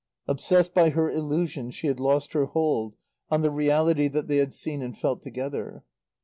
Obsessed 0.27 0.73
by 0.73 0.89
her 0.89 1.11
illusion 1.11 1.69
she 1.69 1.85
had 1.85 1.99
lost 1.99 2.33
her 2.33 2.45
hold 2.45 2.95
on 3.29 3.43
the 3.43 3.51
reality 3.51 4.07
that 4.07 4.27
they 4.27 4.37
had 4.37 4.51
seen 4.51 4.81
and 4.81 4.97
felt 4.97 5.21
together. 5.21 5.83